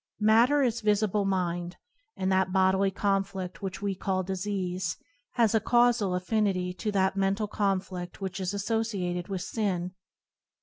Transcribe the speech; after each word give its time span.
Matter 0.19 0.63
is 0.63 0.81
visible 0.81 1.25
mind, 1.25 1.77
and 2.17 2.31
that 2.31 2.51
bodily 2.51 2.89
conflict 2.89 3.61
which 3.61 3.83
we 3.83 3.93
call 3.93 4.23
disease 4.23 4.97
has 5.33 5.53
a 5.53 5.59
causal 5.59 6.15
affinity 6.15 6.73
to 6.73 6.91
that 6.93 7.15
mental 7.15 7.47
confli&which 7.47 8.39
is 8.39 8.51
associated 8.51 9.27
with 9.27 9.43
sin. 9.43 9.91